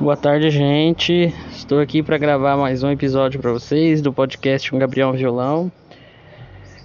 [0.00, 1.30] Boa tarde, gente.
[1.52, 5.70] Estou aqui para gravar mais um episódio para vocês do podcast com Gabriel Violão.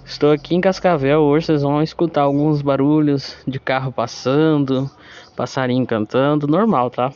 [0.04, 4.90] Estou aqui em Cascavel hoje, vocês vão escutar alguns barulhos de carro passando,
[5.34, 7.10] passarinho cantando, normal, tá?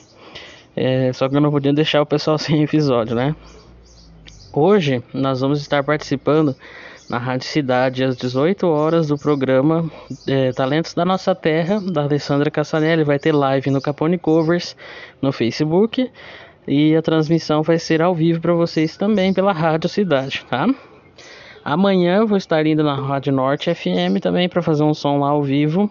[0.74, 3.36] É, só que eu não podia deixar o pessoal sem episódio, né?
[4.54, 6.56] Hoje nós vamos estar participando
[7.10, 9.90] na Rádio Cidade às 18 horas do programa
[10.28, 13.02] é, Talentos da Nossa Terra, da Alessandra Cassanelli.
[13.02, 14.76] Vai ter live no Capone Covers
[15.20, 16.08] no Facebook
[16.68, 20.68] e a transmissão vai ser ao vivo para vocês também pela Rádio Cidade, tá?
[21.64, 25.42] Amanhã vou estar indo na Rádio Norte FM também para fazer um som lá ao
[25.42, 25.90] vivo.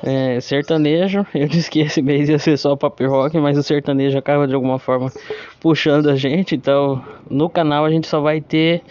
[0.00, 4.16] É, sertanejo, eu disse que esse mês ia ser só pop rock, mas o sertanejo
[4.16, 5.10] acaba de alguma forma
[5.58, 8.82] puxando a gente, então no canal a gente só vai ter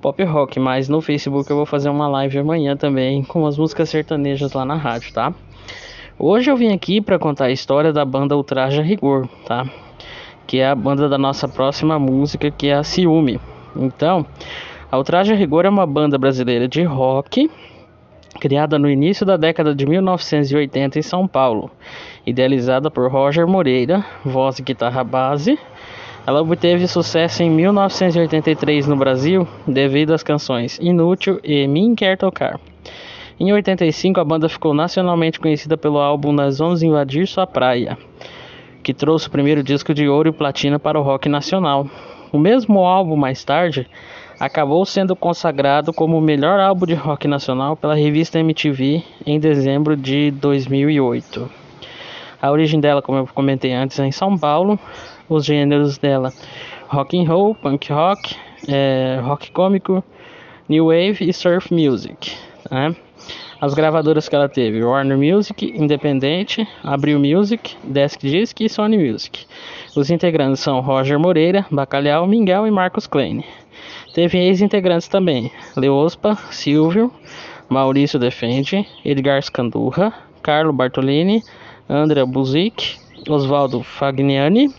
[0.00, 3.90] pop rock, mas no Facebook eu vou fazer uma live amanhã também com as músicas
[3.90, 5.32] sertanejas lá na rádio, tá?
[6.18, 9.64] Hoje eu vim aqui para contar a história da banda Ultraja Rigor, tá?
[10.46, 13.38] Que é a banda da nossa próxima música, que é a Ciúme.
[13.76, 14.24] Então,
[14.90, 17.50] a Ultraje Rigor é uma banda brasileira de rock
[18.40, 21.70] criada no início da década de 1980 em São Paulo,
[22.26, 25.58] idealizada por Roger Moreira, voz e guitarra base.
[26.26, 32.60] Ela obteve sucesso em 1983 no Brasil devido às canções Inútil e Mim Quer Tocar.
[33.38, 37.96] Em 85 a banda ficou nacionalmente conhecida pelo álbum Nós Vamos Invadir Sua Praia,
[38.82, 41.86] que trouxe o primeiro disco de ouro e platina para o rock nacional.
[42.30, 43.88] O mesmo álbum mais tarde
[44.38, 49.96] acabou sendo consagrado como o melhor álbum de rock nacional pela revista MTV em dezembro
[49.96, 51.59] de 2008.
[52.40, 54.78] A origem dela, como eu comentei antes, é em São Paulo.
[55.28, 56.32] Os gêneros dela:
[56.88, 58.36] rock and roll, punk rock,
[58.68, 60.02] é, rock cômico,
[60.68, 62.34] new wave e surf music.
[62.70, 62.96] Né?
[63.60, 69.46] As gravadoras que ela teve: Warner Music, Independente, Abril Music, Desk Disc e Sony Music.
[69.94, 73.44] Os integrantes são Roger Moreira, Bacalhau, Miguel e Marcos Klein.
[74.14, 77.12] Teve ex-integrantes também: Leospa, Silvio,
[77.68, 80.12] Maurício Defende, Edgar Scandurra,
[80.42, 81.42] Carlo Bartolini,
[81.90, 84.72] André Buzik, Oswaldo Fagnani,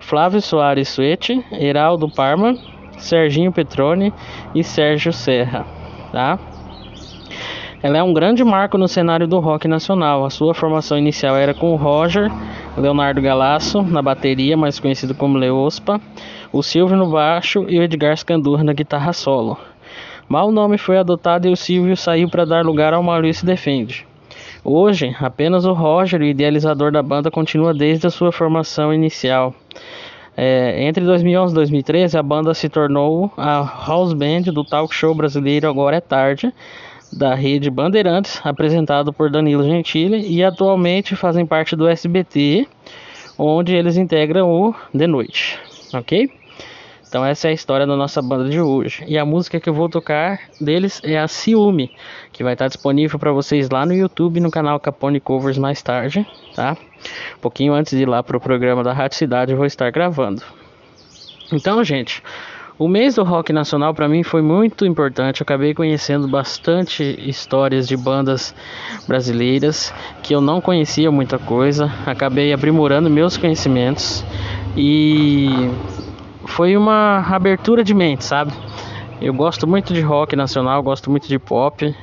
[0.00, 2.56] Flávio Soares Suete, Heraldo Parma,
[2.98, 4.12] Serginho Petrone
[4.52, 5.64] e Sérgio Serra,
[6.10, 6.36] tá?
[7.80, 10.24] Ela é um grande marco no cenário do rock nacional.
[10.24, 12.28] A sua formação inicial era com o Roger,
[12.76, 16.00] Leonardo Galasso na bateria, mais conhecido como Leospa,
[16.52, 19.56] o Silvio no baixo e o Edgar Scandurra na guitarra solo.
[20.28, 24.07] Mal o nome foi adotado e o Silvio saiu para dar lugar ao Maurício Defende.
[24.70, 29.54] Hoje, apenas o Roger, o idealizador da banda, continua desde a sua formação inicial.
[30.36, 35.14] É, entre 2011 e 2013, a banda se tornou a house band do talk show
[35.14, 36.52] brasileiro Agora é Tarde,
[37.10, 42.68] da rede Bandeirantes, apresentado por Danilo Gentili, e atualmente fazem parte do SBT,
[43.38, 45.58] onde eles integram o De Noite,
[45.94, 46.30] ok?
[47.08, 49.02] Então essa é a história da nossa banda de hoje.
[49.08, 51.90] E a música que eu vou tocar deles é a Ciúme,
[52.32, 56.26] que vai estar disponível para vocês lá no YouTube, no canal Capone Covers mais tarde,
[56.54, 56.76] tá?
[57.36, 60.42] Um pouquinho antes de ir lá pro programa da Rádio Cidade eu vou estar gravando.
[61.50, 62.22] Então, gente,
[62.78, 65.40] o mês do rock nacional para mim foi muito importante.
[65.40, 68.54] Eu acabei conhecendo bastante histórias de bandas
[69.06, 69.92] brasileiras
[70.22, 71.90] que eu não conhecia muita coisa.
[72.06, 74.24] Acabei aprimorando meus conhecimentos
[74.76, 75.70] e
[76.48, 78.52] foi uma abertura de mente, sabe?
[79.20, 81.94] Eu gosto muito de rock nacional, gosto muito de pop,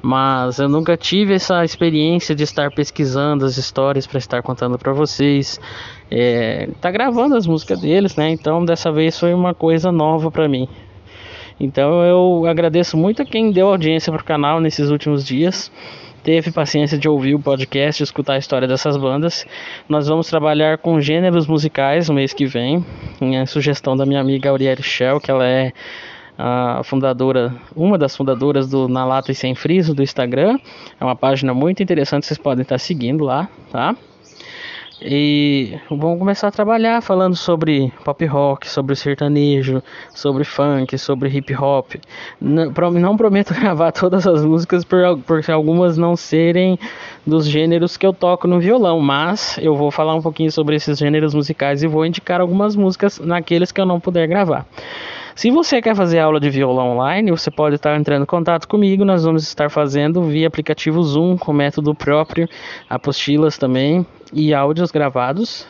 [0.00, 4.92] mas eu nunca tive essa experiência de estar pesquisando as histórias para estar contando para
[4.92, 5.60] vocês
[6.10, 8.30] é, tá gravando as músicas deles, né?
[8.30, 10.68] Então dessa vez foi uma coisa nova para mim.
[11.60, 15.70] Então eu agradeço muito a quem deu audiência pro canal nesses últimos dias.
[16.22, 19.44] Teve paciência de ouvir o podcast, escutar a história dessas bandas.
[19.88, 22.84] Nós vamos trabalhar com gêneros musicais no mês que vem.
[23.20, 25.72] Em sugestão da minha amiga Auriele Shell, que ela é
[26.38, 30.58] a fundadora, uma das fundadoras do Na Lata e Sem Friso do Instagram.
[31.00, 33.96] É uma página muito interessante, vocês podem estar seguindo lá, tá?
[35.04, 39.82] E vamos começar a trabalhar falando sobre pop rock, sobre sertanejo,
[40.14, 41.94] sobre funk, sobre hip hop.
[42.40, 46.78] Não, não prometo gravar todas as músicas por, por algumas não serem
[47.26, 50.98] dos gêneros que eu toco no violão, mas eu vou falar um pouquinho sobre esses
[50.98, 54.66] gêneros musicais e vou indicar algumas músicas naqueles que eu não puder gravar.
[55.34, 59.04] Se você quer fazer aula de violão online, você pode estar entrando em contato comigo.
[59.04, 62.48] Nós vamos estar fazendo via aplicativo Zoom, com método próprio,
[62.88, 65.66] apostilas também e áudios gravados.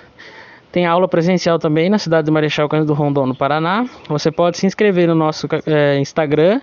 [0.72, 3.84] Tem aula presencial também na cidade de Marechal Cândido Rondon, no Paraná.
[4.08, 6.62] Você pode se inscrever no nosso é, Instagram,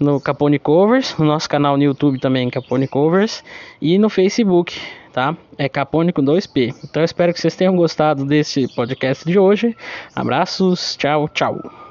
[0.00, 3.44] no Capone Covers, no nosso canal no YouTube também, Capone Covers,
[3.80, 4.80] e no Facebook,
[5.12, 5.36] tá?
[5.58, 6.74] É Capone com 2P.
[6.82, 9.76] Então eu espero que vocês tenham gostado desse podcast de hoje.
[10.16, 11.81] Abraços, tchau, tchau.